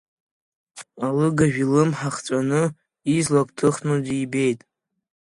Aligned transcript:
Алыгажә 1.05 1.57
илымҳа 1.63 2.09
хҵәаны, 2.15 2.63
излак 3.15 3.47
ҭыхны 3.57 3.95
дибеит. 4.05 4.59